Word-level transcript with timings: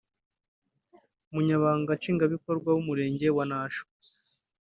Umunyamabanga 1.29 1.89
nshingwabikorwa 1.99 2.69
w’Umurenge 2.75 3.27
wa 3.37 3.43
Nasho 3.49 3.83